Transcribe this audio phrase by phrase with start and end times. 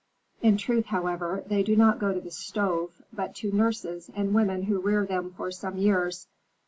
[0.41, 4.63] "In truth, however, they do not go to the stove, but to nurses and women
[4.63, 6.27] who rear them for some years.